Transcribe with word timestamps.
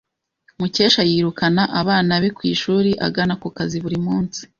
Mukesha 0.59 1.01
yirukana 1.09 1.63
abana 1.81 2.13
be 2.21 2.29
ku 2.37 2.41
ishuri 2.53 2.91
agana 3.07 3.33
ku 3.41 3.47
kazi 3.57 3.77
buri 3.83 3.97
munsi. 4.05 4.41